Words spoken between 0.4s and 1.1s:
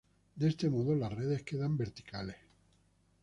este modo,